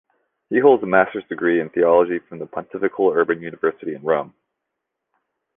He 0.49 0.57
holds 0.57 0.81
a 0.81 0.87
master's 0.87 1.23
degree 1.29 1.59
in 1.59 1.69
theology 1.69 2.17
from 2.17 2.39
the 2.39 2.47
Pontifical 2.47 3.11
Urban 3.11 3.39
University 3.39 3.93
in 3.93 4.01
Rome. 4.01 4.33